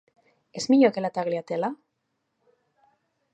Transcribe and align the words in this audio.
És 0.61 0.65
millor 0.73 0.93
que 0.95 1.03
la 1.05 1.11
Tagliatella? 1.17 1.69